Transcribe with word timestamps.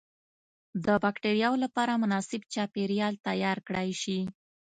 د 0.85 0.87
بکترياوو 1.03 1.61
لپاره 1.65 1.93
مناسب 2.03 2.41
چاپیریال 2.53 3.13
تیار 3.27 3.57
کړای 3.67 3.89
شي. 4.01 4.19